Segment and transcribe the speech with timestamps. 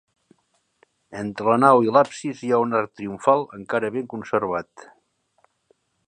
[1.19, 4.87] Entre la nau i l'absis hi ha un arc triomfal encara ben conservat.